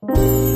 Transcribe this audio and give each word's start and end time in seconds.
Bringing 0.00 0.47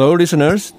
Hello, 0.00 0.14
listeners. 0.14 0.72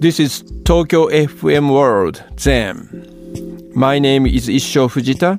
This 0.00 0.18
is 0.18 0.42
Tokyo 0.64 1.08
FM 1.08 1.70
World 1.70 2.24
Zen. 2.40 3.70
My 3.74 3.98
name 3.98 4.24
is 4.24 4.48
Issho 4.48 4.88
Fujita, 4.88 5.38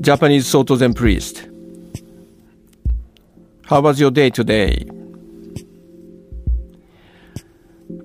Japanese 0.00 0.48
Soto 0.48 0.74
Zen 0.74 0.94
priest. 0.94 1.46
How 3.66 3.80
was 3.80 4.00
your 4.00 4.10
day 4.10 4.30
today? 4.30 4.84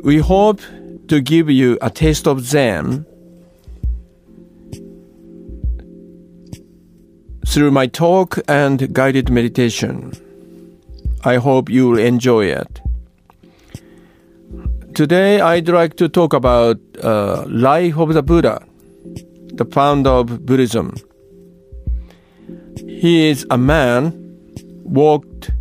We 0.03 0.19
hope 0.19 0.61
to 1.07 1.21
give 1.21 1.49
you 1.49 1.79
a 1.81 1.89
taste 1.89 2.27
of 2.27 2.41
Zen 2.41 3.03
through 7.47 7.71
my 7.71 7.87
talk 7.87 8.37
and 8.47 8.93
guided 8.93 9.31
meditation. 9.31 10.13
I 11.23 11.37
hope 11.37 11.69
you'll 11.69 11.97
enjoy 11.97 12.45
it. 12.45 12.81
Today, 14.93 15.41
I'd 15.41 15.67
like 15.67 15.95
to 15.97 16.09
talk 16.09 16.33
about 16.33 16.77
uh, 17.03 17.45
life 17.47 17.97
of 17.97 18.13
the 18.13 18.23
Buddha, 18.23 18.65
the 19.53 19.65
founder 19.65 20.09
of 20.09 20.45
Buddhism. 20.45 20.95
He 22.87 23.27
is 23.27 23.45
a 23.49 23.57
man 23.57 24.13
walked 24.83 25.51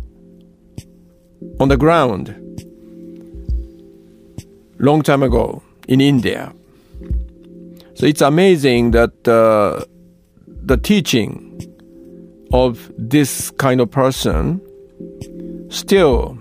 on 1.59 1.69
the 1.69 1.77
ground 1.77 2.35
long 4.79 5.01
time 5.01 5.23
ago 5.23 5.61
in 5.87 6.01
India. 6.01 6.53
So 7.95 8.05
it's 8.05 8.21
amazing 8.21 8.91
that 8.91 9.27
uh, 9.27 9.83
the 10.47 10.77
teaching 10.77 11.43
of 12.53 12.91
this 12.97 13.51
kind 13.51 13.81
of 13.81 13.89
person 13.89 14.61
still 15.69 16.37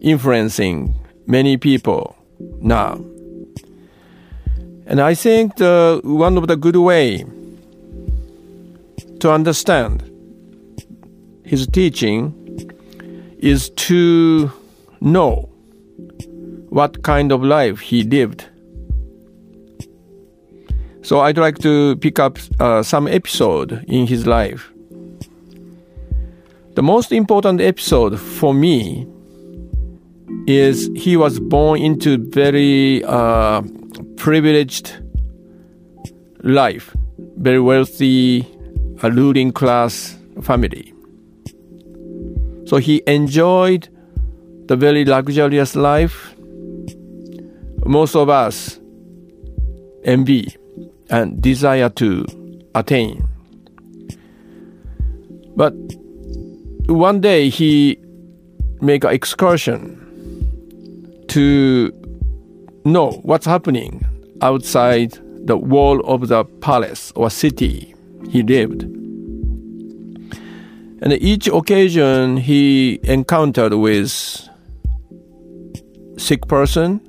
influencing 0.00 0.94
many 1.26 1.56
people 1.56 2.16
now. 2.60 2.94
And 4.86 5.00
I 5.00 5.14
think 5.14 5.56
the, 5.56 6.00
one 6.04 6.36
of 6.36 6.46
the 6.46 6.56
good 6.56 6.76
way 6.76 7.24
to 9.20 9.30
understand 9.32 10.02
his 11.44 11.66
teaching 11.66 12.32
is 13.38 13.70
to 13.70 14.52
know 15.00 15.48
what 16.68 17.02
kind 17.02 17.32
of 17.32 17.42
life 17.42 17.80
he 17.80 18.02
lived. 18.02 18.44
So 21.02 21.20
I'd 21.20 21.38
like 21.38 21.58
to 21.58 21.96
pick 21.96 22.18
up 22.18 22.38
uh, 22.60 22.82
some 22.82 23.06
episode 23.06 23.84
in 23.88 24.06
his 24.06 24.26
life. 24.26 24.73
The 26.74 26.82
most 26.82 27.12
important 27.12 27.60
episode 27.60 28.18
for 28.20 28.52
me 28.52 29.06
is 30.46 30.90
he 30.96 31.16
was 31.16 31.38
born 31.38 31.80
into 31.80 32.18
very 32.18 33.04
uh, 33.04 33.62
privileged 34.16 34.92
life, 36.42 36.96
very 37.36 37.60
wealthy, 37.60 38.46
a 39.02 39.10
ruling 39.10 39.52
class 39.52 40.16
family. 40.42 40.92
So 42.66 42.78
he 42.78 43.02
enjoyed 43.06 43.88
the 44.66 44.76
very 44.76 45.04
luxurious 45.04 45.76
life 45.76 46.34
most 47.86 48.16
of 48.16 48.28
us 48.28 48.80
envy 50.04 50.48
and 51.10 51.40
desire 51.40 51.88
to 51.90 52.24
attain. 52.74 53.26
But 55.56 55.74
one 56.86 57.20
day 57.20 57.48
he 57.48 57.98
make 58.80 59.04
an 59.04 59.10
excursion 59.10 60.00
to 61.28 61.90
know 62.84 63.12
what's 63.22 63.46
happening 63.46 64.04
outside 64.42 65.18
the 65.46 65.56
wall 65.56 66.00
of 66.06 66.28
the 66.28 66.44
palace 66.44 67.12
or 67.16 67.30
city 67.30 67.94
he 68.30 68.42
lived. 68.42 68.82
And 71.02 71.12
each 71.14 71.48
occasion 71.48 72.36
he 72.36 73.00
encountered 73.02 73.74
with 73.74 74.48
sick 76.16 76.46
person, 76.48 77.00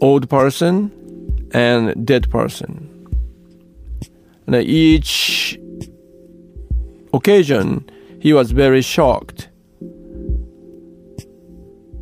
old 0.00 0.28
person, 0.28 0.90
and 1.52 2.06
dead 2.06 2.30
person. 2.30 2.84
And 4.46 4.54
each 4.56 5.58
occasion, 7.12 7.88
he 8.20 8.32
was 8.32 8.50
very 8.50 8.82
shocked 8.82 9.48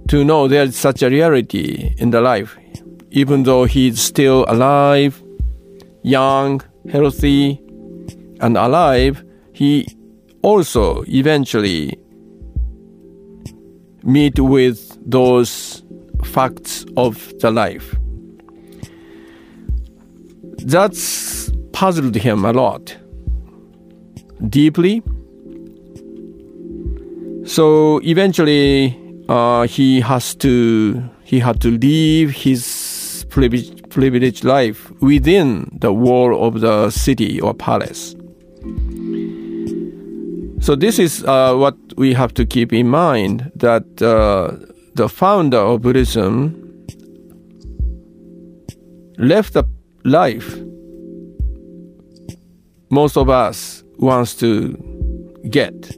to 0.09 0.25
know 0.25 0.47
there's 0.47 0.77
such 0.77 1.03
a 1.03 1.11
reality 1.11 1.95
in 1.99 2.11
the 2.11 2.21
life. 2.21 2.57
Even 3.11 3.43
though 3.43 3.65
he's 3.65 4.01
still 4.01 4.45
alive, 4.49 5.23
young, 6.03 6.63
healthy, 6.91 7.61
and 8.41 8.57
alive, 8.57 9.25
he 9.53 9.87
also 10.43 11.03
eventually 11.09 11.99
meet 14.03 14.39
with 14.39 14.97
those 15.05 15.83
facts 16.25 16.85
of 16.97 17.33
the 17.41 17.51
life. 17.51 17.97
That's 20.59 21.51
puzzled 21.73 22.15
him 22.15 22.45
a 22.45 22.53
lot 22.53 22.97
deeply. 24.49 25.03
So 27.45 28.01
eventually, 28.03 28.99
uh, 29.29 29.67
he 29.67 30.01
has 30.01 30.35
to 30.37 31.03
he 31.25 31.41
had 31.41 31.61
to 31.61 31.71
leave 31.71 32.31
his 32.31 33.27
privileged, 33.31 33.91
privileged 33.91 34.45
life 34.45 34.91
within 35.01 35.69
the 35.81 35.93
wall 35.93 36.47
of 36.47 36.61
the 36.61 36.91
city 36.91 37.41
or 37.41 37.55
palace. 37.55 38.15
So 40.61 40.75
this 40.75 40.99
is 40.99 41.25
uh, 41.25 41.55
what 41.55 41.77
we 41.97 42.13
have 42.15 42.35
to 42.35 42.45
keep 42.45 42.73
in 42.73 42.89
mind 42.89 43.53
that 43.57 44.03
uh, 44.03 44.57
the 44.95 45.09
founder 45.09 45.59
of 45.59 45.83
Buddhism 45.83 46.63
left 49.19 49.55
the 49.55 49.65
life 50.05 50.59
most 52.91 53.17
of 53.17 53.29
us 53.29 53.83
wants 53.99 54.35
to 54.37 54.77
get. 55.51 55.97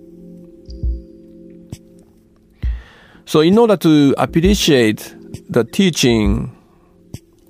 So, 3.27 3.41
in 3.41 3.59
order 3.59 3.77
to 3.77 4.15
appreciate 4.17 5.15
the 5.51 5.65
teaching 5.65 6.57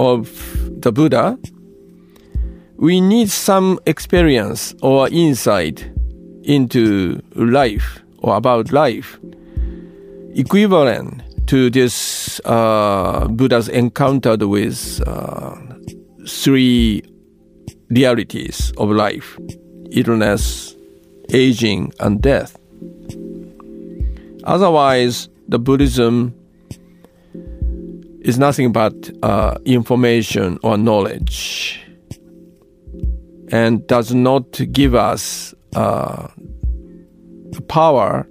of 0.00 0.29
the 0.81 0.91
Buddha, 0.93 1.39
we 2.77 3.00
need 3.00 3.31
some 3.31 3.79
experience 3.87 4.75
or 4.83 5.09
insight 5.09 5.91
into 6.43 7.21
life 7.35 8.01
or 8.19 8.37
about 8.37 8.73
life 8.73 9.19
equivalent 10.35 11.23
to 11.49 11.71
this 11.71 12.41
uh, 12.44 13.27
Buddha's 13.29 13.69
encountered 13.69 14.43
with 14.43 15.03
uh, 15.06 15.55
three 16.27 17.03
realities 17.91 18.73
of 18.79 18.91
life 18.91 19.39
illness, 19.90 20.76
aging, 21.32 21.93
and 22.00 22.20
death. 22.20 22.58
Otherwise, 24.44 25.29
the 25.49 25.58
Buddhism 25.58 26.35
is 28.23 28.38
nothing 28.38 28.73
but 28.73 28.94
uh, 29.23 29.56
information 29.64 30.58
or 30.62 30.76
knowledge 30.76 31.81
and 33.50 33.87
does 33.87 34.12
not 34.14 34.61
give 34.73 34.94
us 34.94 35.55
uh, 35.75 36.29
power 37.69 38.26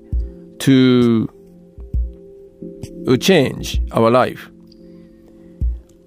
to 0.59 1.27
change 3.19 3.81
our 3.91 4.11
life 4.11 4.49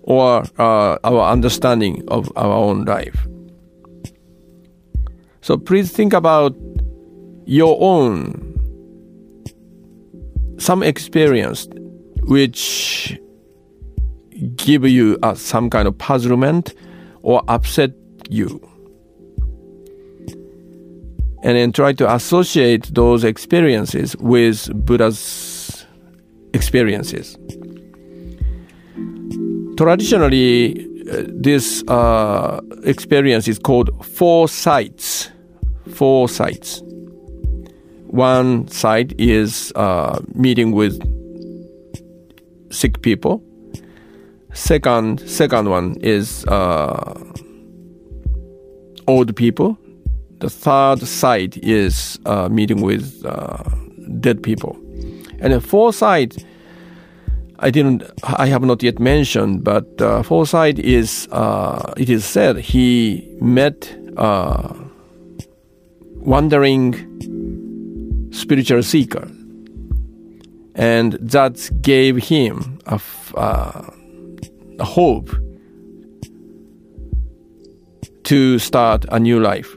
or 0.02 0.44
uh, 0.58 0.98
our 1.04 1.30
understanding 1.30 2.02
of 2.08 2.30
our 2.36 2.52
own 2.52 2.84
life. 2.84 3.26
So 5.42 5.56
please 5.56 5.90
think 5.90 6.12
about 6.12 6.54
your 7.46 7.76
own 7.80 8.46
some 10.58 10.82
experience 10.82 11.66
which 12.24 13.18
give 14.56 14.84
you 14.86 15.18
uh, 15.22 15.34
some 15.34 15.70
kind 15.70 15.88
of 15.88 15.96
puzzlement 15.96 16.74
or 17.22 17.42
upset 17.48 17.90
you. 18.28 18.60
And 21.42 21.56
then 21.56 21.72
try 21.72 21.94
to 21.94 22.14
associate 22.14 22.94
those 22.94 23.24
experiences 23.24 24.14
with 24.18 24.70
buddha's 24.84 25.86
experiences. 26.52 27.38
Traditionally 29.78 30.89
this 31.26 31.82
uh, 31.88 32.60
experience 32.84 33.48
is 33.48 33.58
called 33.58 33.90
four 34.04 34.48
sights 34.48 35.30
four 35.94 36.28
sights 36.28 36.82
one 38.10 38.66
side 38.66 39.14
is 39.18 39.72
uh, 39.76 40.18
meeting 40.34 40.72
with 40.72 40.98
sick 42.72 43.02
people. 43.02 43.42
Second, 44.52 45.20
second 45.28 45.68
one 45.70 45.94
is 46.00 46.44
uh, 46.46 47.14
old 49.06 49.36
people. 49.36 49.78
The 50.40 50.50
third 50.50 51.00
side 51.00 51.56
is 51.58 52.18
uh, 52.26 52.48
meeting 52.48 52.80
with 52.80 53.24
uh, 53.24 53.62
dead 54.18 54.42
people, 54.42 54.76
and 55.38 55.52
the 55.52 55.60
fourth 55.60 55.94
side. 55.94 56.44
I 57.62 57.70
didn't. 57.70 58.02
I 58.22 58.46
have 58.46 58.62
not 58.62 58.82
yet 58.82 58.98
mentioned, 58.98 59.64
but 59.64 60.00
uh, 60.00 60.44
side 60.44 60.78
is. 60.78 61.28
Uh, 61.30 61.92
it 61.96 62.08
is 62.08 62.24
said 62.24 62.56
he 62.56 63.28
met 63.40 63.94
uh, 64.16 64.74
wandering 66.16 66.94
spiritual 68.32 68.82
seeker. 68.82 69.30
And 70.74 71.14
that 71.14 71.70
gave 71.82 72.16
him 72.16 72.78
a, 72.86 73.00
uh, 73.34 73.90
a 74.78 74.84
hope 74.84 75.30
to 78.24 78.58
start 78.58 79.04
a 79.10 79.18
new 79.18 79.40
life. 79.40 79.76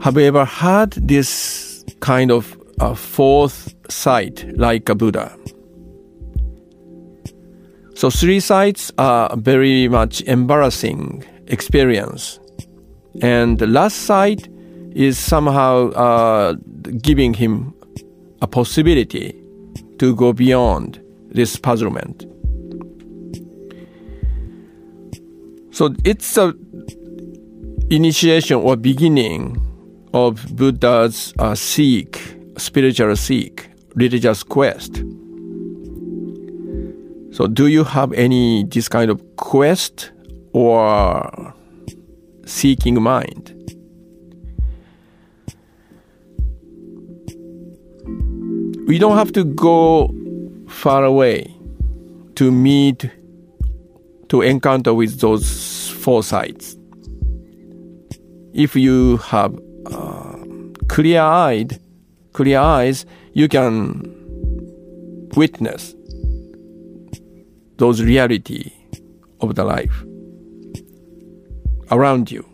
Have 0.00 0.16
you 0.16 0.22
ever 0.22 0.44
had 0.44 0.92
this 0.92 1.84
kind 2.00 2.30
of 2.30 2.58
a 2.80 2.94
fourth 2.94 3.73
sight 3.88 4.44
like 4.56 4.88
a 4.88 4.94
Buddha? 4.94 5.36
So 7.94 8.10
three 8.10 8.40
sights 8.40 8.90
are 8.98 9.36
very 9.36 9.88
much 9.88 10.20
embarrassing 10.22 11.24
experience. 11.46 12.40
And 13.22 13.58
the 13.58 13.66
last 13.66 13.98
sight 13.98 14.48
is 14.94 15.18
somehow 15.18 15.90
uh, 15.90 16.54
giving 17.00 17.34
him 17.34 17.74
a 18.42 18.46
possibility 18.46 19.40
to 19.98 20.14
go 20.16 20.32
beyond 20.32 21.00
this 21.30 21.56
puzzlement. 21.56 22.26
So 25.70 25.94
it's 26.04 26.36
a 26.36 26.54
initiation 27.90 28.56
or 28.56 28.76
beginning 28.76 29.60
of 30.12 30.56
Buddha's 30.56 31.34
uh, 31.38 31.54
seek, 31.54 32.36
spiritual 32.56 33.16
seek, 33.16 33.68
religious 33.94 34.42
quest. 34.42 34.96
So, 37.32 37.46
do 37.46 37.66
you 37.66 37.84
have 37.84 38.12
any 38.12 38.64
this 38.64 38.88
kind 38.88 39.10
of 39.10 39.20
quest 39.36 40.12
or 40.52 41.54
seeking 42.46 43.02
mind? 43.02 43.54
we 48.86 48.98
don't 48.98 49.16
have 49.16 49.32
to 49.32 49.44
go 49.44 50.14
far 50.68 51.04
away 51.04 51.52
to 52.34 52.50
meet 52.50 53.10
to 54.28 54.42
encounter 54.42 54.92
with 54.92 55.20
those 55.20 55.88
four 55.88 56.22
sides 56.22 56.76
if 58.52 58.76
you 58.76 59.16
have 59.18 59.58
uh, 59.86 60.36
clear 60.88 61.20
eyed 61.20 61.80
clear 62.32 62.58
eyes 62.58 63.06
you 63.34 63.48
can 63.48 64.02
witness 65.36 65.94
those 67.76 68.02
reality 68.02 68.72
of 69.40 69.54
the 69.54 69.64
life 69.64 70.04
around 71.90 72.30
you 72.30 72.44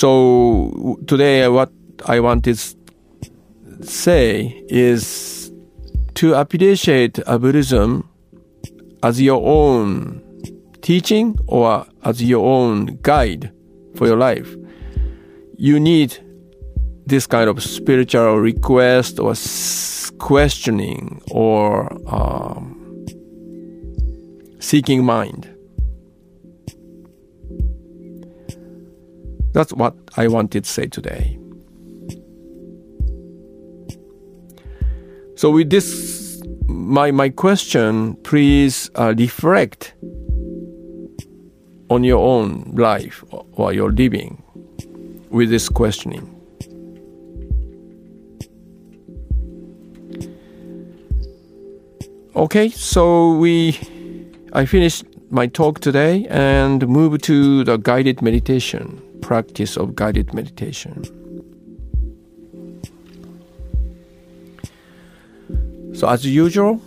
So 0.00 0.98
today, 1.06 1.46
what 1.48 1.70
I 2.06 2.20
want 2.20 2.44
to 2.44 2.56
say 3.82 4.64
is 4.68 5.52
to 6.14 6.32
appreciate 6.34 7.18
Buddhism 7.26 8.08
as 9.02 9.20
your 9.20 9.46
own 9.46 10.22
teaching 10.80 11.38
or 11.48 11.84
as 12.02 12.22
your 12.22 12.46
own 12.46 12.98
guide 13.02 13.52
for 13.94 14.06
your 14.06 14.16
life. 14.16 14.56
You 15.62 15.78
need 15.78 16.16
this 17.04 17.26
kind 17.26 17.50
of 17.50 17.62
spiritual 17.62 18.38
request 18.38 19.20
or 19.20 19.34
questioning 20.16 21.20
or 21.30 21.92
um, 22.06 23.04
seeking 24.58 25.04
mind. 25.04 25.54
That's 29.52 29.74
what 29.74 29.94
I 30.16 30.28
wanted 30.28 30.64
to 30.64 30.70
say 30.70 30.86
today. 30.86 31.38
So, 35.36 35.50
with 35.50 35.68
this, 35.68 36.42
my, 36.68 37.10
my 37.10 37.28
question, 37.28 38.14
please 38.22 38.90
uh, 38.94 39.12
reflect 39.14 39.92
on 41.90 42.02
your 42.02 42.26
own 42.26 42.72
life 42.74 43.22
or 43.52 43.74
your 43.74 43.92
living 43.92 44.42
with 45.30 45.50
this 45.50 45.68
questioning. 45.68 46.36
Okay, 52.36 52.68
so 52.70 53.34
we 53.34 53.78
I 54.52 54.64
finished 54.64 55.04
my 55.30 55.46
talk 55.46 55.80
today 55.80 56.26
and 56.28 56.86
move 56.88 57.20
to 57.22 57.64
the 57.64 57.76
guided 57.76 58.22
meditation 58.22 59.00
practice 59.20 59.76
of 59.76 59.94
guided 59.94 60.34
meditation. 60.34 61.04
So, 65.94 66.08
as 66.08 66.24
usual, 66.24 66.80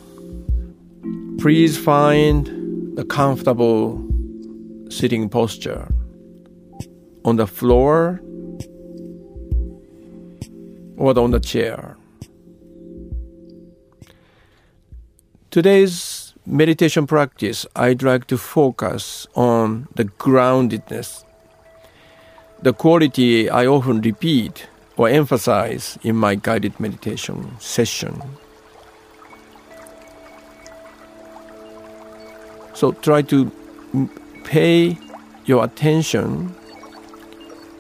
please 1.40 1.78
find 1.78 2.50
a 2.98 3.06
comfortable 3.06 4.04
sitting 4.90 5.30
posture 5.30 5.88
on 7.24 7.36
the 7.36 7.48
floor 7.48 8.23
or 10.98 11.18
on 11.18 11.32
the 11.32 11.40
chair. 11.40 11.98
Today's 15.52 16.34
meditation 16.46 17.08
practice, 17.08 17.66
I'd 17.76 18.04
like 18.04 18.28
to 18.28 18.38
focus 18.38 19.28
on 19.36 19.88
the 19.96 20.06
groundedness 20.06 21.24
the 22.64 22.72
quality 22.72 23.50
I 23.50 23.68
often 23.68 24.00
repeat 24.00 24.68
or 24.96 25.10
emphasize 25.10 26.00
in 26.02 26.16
my 26.16 26.36
guided 26.36 26.80
meditation 26.80 27.60
session. 27.60 28.22
So 32.74 32.94
try 32.94 33.22
to 33.24 33.52
pay 34.46 34.98
your 35.46 35.66
attention 35.66 36.56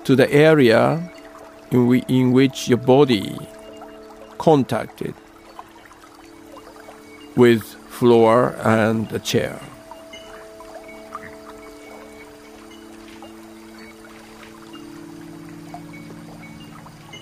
to 0.03 0.17
the 0.17 0.29
area 0.33 1.12
in, 1.73 1.87
we, 1.87 2.03
in 2.07 2.31
which 2.31 2.67
your 2.67 2.77
body 2.77 3.35
contacted 4.37 5.13
with 7.35 7.63
floor 7.63 8.55
and 8.59 9.09
the 9.09 9.19
chair. 9.19 9.59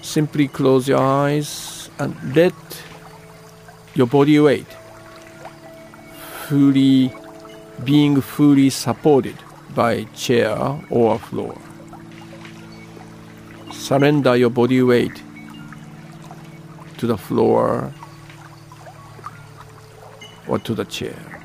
Simply 0.02 0.50
close 0.50 0.90
your 0.90 1.00
eyes 1.00 1.90
and 1.98 2.16
let 2.36 2.54
your 3.96 4.08
body 4.08 4.40
weight 4.40 4.68
fully 6.48 7.14
being 7.86 8.20
fully 8.20 8.70
supported 8.70 9.38
by 9.74 10.04
chair 10.14 10.58
or 10.90 11.18
floor. 11.18 11.58
Surrender 13.92 14.38
your 14.38 14.50
body 14.50 14.82
weight 14.82 15.22
to 16.98 17.06
the 17.06 17.18
floor 17.18 17.94
or 20.48 20.60
to 20.60 20.74
the 20.74 20.86
chair. 20.86 21.44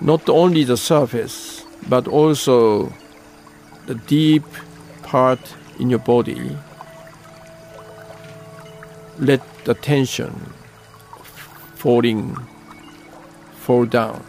Not 0.00 0.26
only 0.30 0.64
the 0.64 0.78
surface, 0.78 1.66
but 1.86 2.08
also 2.08 2.90
the 3.84 3.94
deep 4.06 4.46
part 5.02 5.54
in 5.78 5.90
your 5.90 5.98
body. 5.98 6.56
Let 9.18 9.42
the 9.66 9.74
tension 9.74 10.54
falling 11.78 12.34
fall 13.52 13.84
down 13.84 14.24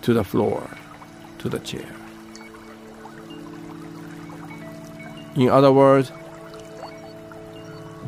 to 0.00 0.14
the 0.14 0.24
floor, 0.24 0.66
to 1.38 1.50
the 1.50 1.58
chair. 1.58 1.94
In 5.36 5.50
other 5.50 5.70
words, 5.70 6.10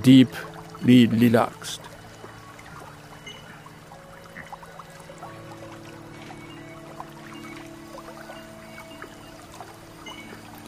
deeply 0.01 1.07
relaxed. 1.07 1.83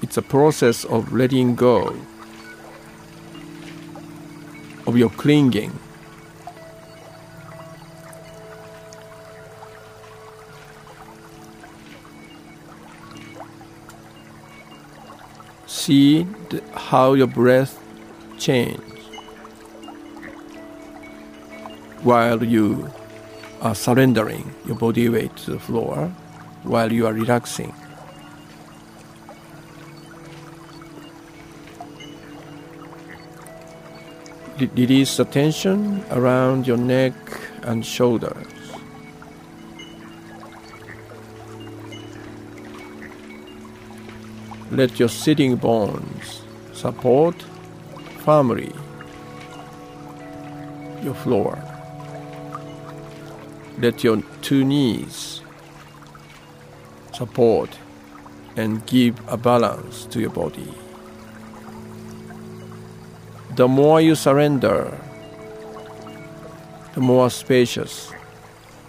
It's 0.03 0.19
a 0.19 0.23
process 0.23 0.85
of 0.85 1.15
letting 1.15 1.55
go 1.55 1.97
of 4.87 4.97
your 4.99 5.11
clinging. 5.11 5.73
See 15.77 16.27
how 16.73 17.13
your 17.13 17.27
breath 17.27 17.79
change 18.39 18.81
while 22.03 22.43
you 22.43 22.91
are 23.61 23.75
surrendering 23.75 24.55
your 24.67 24.77
body 24.77 25.09
weight 25.11 25.37
to 25.45 25.53
the 25.53 25.59
floor 25.59 26.09
while 26.63 26.91
you 26.91 27.07
are 27.07 27.13
relaxing. 27.13 27.75
Re- 34.59 34.71
Release 34.75 35.17
the 35.19 35.27
tension 35.27 36.03
around 36.11 36.67
your 36.67 36.79
neck 36.79 37.15
and 37.63 37.85
shoulders. 37.85 38.56
Let 44.77 45.01
your 45.01 45.09
sitting 45.09 45.57
bones 45.57 46.43
support 46.75 47.35
firmly 48.19 48.71
your 51.03 51.15
floor. 51.15 51.59
Let 53.79 54.05
your 54.05 54.23
two 54.43 54.67
knees 54.67 55.41
support 57.15 57.79
and 58.57 58.85
give 58.85 59.19
a 59.29 59.39
balance 59.39 60.05
to 60.13 60.21
your 60.21 60.29
body. 60.29 60.75
The 63.55 63.69
more 63.69 64.03
you 64.03 64.15
surrender, 64.15 65.01
the 66.93 67.01
more 67.01 67.31
spaciousness, 67.31 68.13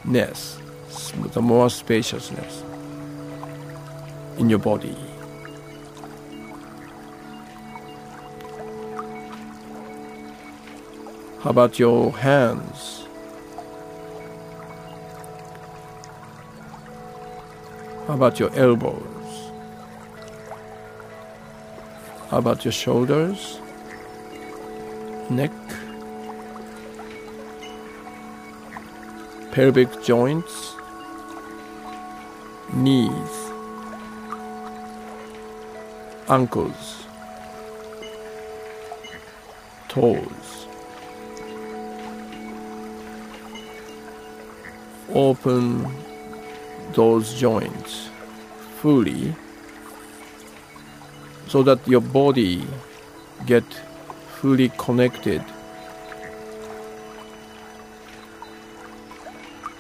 the 0.04 1.42
more 1.42 1.70
spaciousness 1.70 2.64
in 4.38 4.50
your 4.50 4.60
body. 4.60 5.07
How 11.48 11.52
about 11.52 11.80
your 11.80 12.12
hands? 12.12 13.08
How 18.06 18.16
about 18.16 18.38
your 18.38 18.54
elbows? 18.54 19.52
How 22.30 22.40
about 22.40 22.66
your 22.66 22.74
shoulders? 22.74 23.62
Neck? 25.30 25.54
Pelvic 29.54 30.04
joints? 30.04 30.76
Knees? 32.74 33.36
Ankles? 36.28 37.06
Toes? 39.88 40.67
Open 45.18 45.88
those 46.94 47.34
joints 47.34 48.10
fully 48.80 49.34
so 51.48 51.64
that 51.64 51.86
your 51.88 52.02
body 52.02 52.64
get 53.48 53.64
fully 54.40 54.70
connected. 54.78 55.44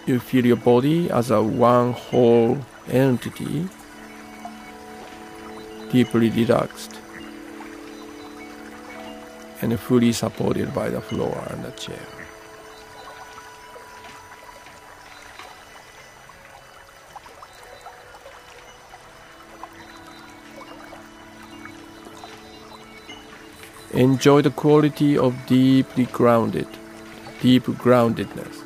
You 0.07 0.19
feel 0.19 0.45
your 0.45 0.55
body 0.57 1.11
as 1.11 1.29
a 1.29 1.43
one 1.43 1.93
whole 1.93 2.57
entity 2.89 3.69
deeply 5.91 6.31
relaxed 6.31 6.99
and 9.61 9.79
fully 9.79 10.13
supported 10.13 10.73
by 10.73 10.89
the 10.89 11.01
floor 11.01 11.43
and 11.51 11.63
the 11.63 11.71
chair 11.71 12.07
Enjoy 23.97 24.43
the 24.43 24.51
quality 24.51 25.17
of 25.17 25.33
deeply 25.47 26.05
grounded, 26.05 26.67
deep 27.41 27.63
groundedness. 27.63 28.61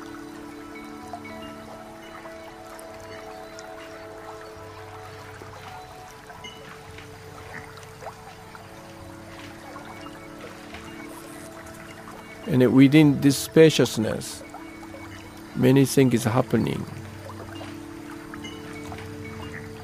And 12.46 12.70
within 12.70 13.18
this 13.22 13.38
spaciousness, 13.38 14.42
many 15.56 15.86
things 15.86 16.12
is 16.12 16.24
happening. 16.24 16.84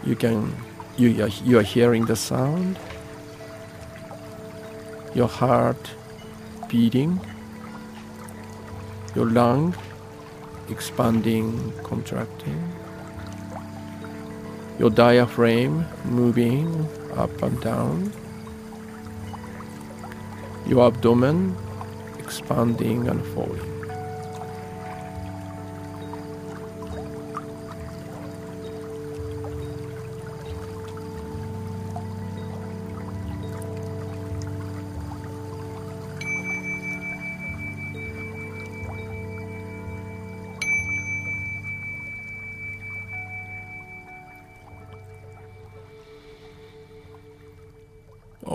You 0.04 0.14
can, 0.14 0.54
you 0.98 1.24
are, 1.24 1.28
you 1.42 1.58
are 1.58 1.62
hearing 1.62 2.04
the 2.04 2.16
sound 2.16 2.78
your 5.18 5.26
heart 5.26 5.90
beating, 6.68 7.18
your 9.16 9.26
lung 9.26 9.74
expanding, 10.68 11.72
contracting, 11.82 12.60
your 14.78 14.90
diaphragm 14.90 15.84
moving 16.04 16.86
up 17.16 17.42
and 17.42 17.60
down, 17.60 18.12
your 20.68 20.86
abdomen 20.86 21.56
expanding 22.20 23.08
and 23.08 23.26
falling. 23.34 23.77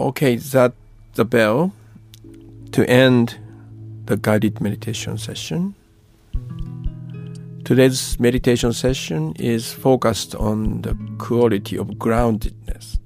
Okay, 0.03 0.35
that 0.35 0.73
the 1.13 1.23
bell 1.23 1.73
to 2.73 2.89
end 2.89 3.39
the 4.03 4.17
guided 4.17 4.59
meditation 4.59 5.17
session. 5.17 5.75
Today's 7.63 8.19
meditation 8.19 8.73
session 8.73 9.31
is 9.39 9.71
focused 9.71 10.35
on 10.35 10.81
the 10.81 10.93
quality 11.19 11.77
of 11.77 11.87
groundedness. 11.91 12.99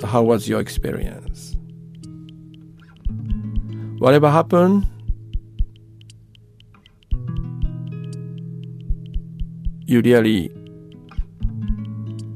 So, 0.00 0.06
how 0.06 0.22
was 0.22 0.48
your 0.48 0.58
experience? 0.58 1.54
Whatever 3.98 4.30
happened, 4.30 4.86
you 9.84 10.00
really 10.00 10.50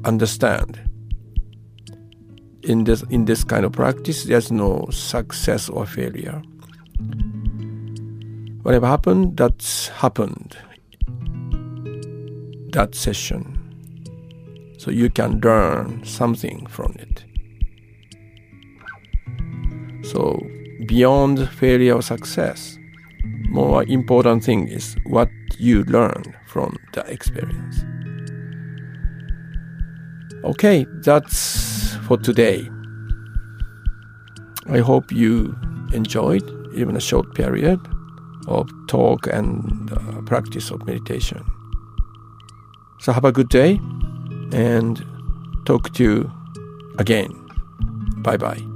understand. 0.05 0.90
In 2.63 2.83
this 2.83 3.03
in 3.09 3.25
this 3.25 3.43
kind 3.43 3.65
of 3.65 3.71
practice, 3.71 4.25
there's 4.25 4.51
no 4.51 4.87
success 4.91 5.69
or 5.69 5.85
failure. 5.85 6.41
Whatever 8.61 8.87
happened, 8.87 9.37
that's 9.37 9.87
happened. 9.87 10.55
That 12.71 12.93
session. 12.93 13.57
So 14.77 14.91
you 14.91 15.09
can 15.09 15.39
learn 15.41 16.03
something 16.05 16.67
from 16.67 16.95
it. 16.99 17.25
So 20.03 20.39
beyond 20.85 21.49
failure 21.49 21.95
or 21.95 22.01
success, 22.01 22.77
more 23.49 23.83
important 23.83 24.43
thing 24.43 24.67
is 24.67 24.95
what 25.05 25.29
you 25.57 25.83
learn 25.85 26.35
from 26.47 26.77
the 26.93 27.01
experience. 27.11 27.83
Okay, 30.43 30.85
that's 31.03 31.70
for 32.11 32.17
today. 32.17 32.69
I 34.69 34.79
hope 34.79 35.13
you 35.13 35.55
enjoyed 35.93 36.43
even 36.73 36.97
a 36.97 36.99
short 36.99 37.33
period 37.33 37.79
of 38.47 38.69
talk 38.87 39.27
and 39.27 39.89
uh, 39.93 40.21
practice 40.23 40.71
of 40.71 40.85
meditation. 40.85 41.41
So 42.99 43.13
have 43.13 43.23
a 43.23 43.31
good 43.31 43.47
day 43.47 43.79
and 44.51 45.01
talk 45.63 45.93
to 45.93 46.03
you 46.03 46.31
again. 46.97 47.31
Bye 48.17 48.35
bye. 48.35 48.70